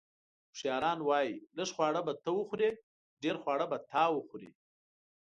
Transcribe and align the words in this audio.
اوښیاران 0.51 0.99
وایي: 1.03 1.33
لږ 1.57 1.69
خواړه 1.75 2.01
به 2.07 2.13
ته 2.23 2.29
وخورې، 2.37 2.69
ډېر 3.23 3.35
خواړه 3.41 3.65
به 3.71 3.77
تا 3.91 4.03
وخوري. 4.15 4.51